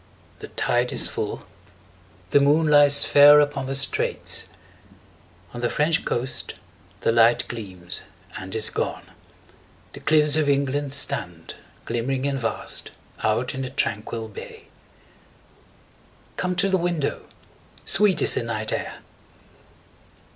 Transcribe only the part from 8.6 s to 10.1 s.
gone; the